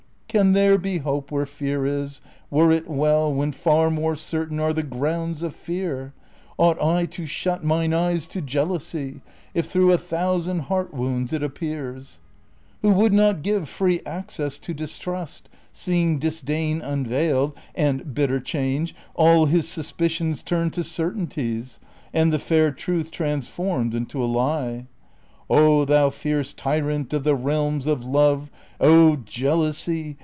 [0.27, 2.21] Can there be hope where fear is?
[2.49, 6.13] Were it well, When far more certain are the grounds of fear?
[6.57, 9.19] Ought I to shut mine eyes to jealousy,
[9.53, 12.21] If through a thousand lieart wounds it appears?
[12.81, 19.47] AVho would not give free access to distrust, Seeing disdain unveiled, and— bitter change!— All
[19.47, 21.81] his suspicions turned to certainties.
[22.13, 24.85] And the fair truth transformed into a lie?
[25.49, 28.49] Oh, thou fierce tyrant of the realms of love
[28.79, 30.15] Oh, Jealousy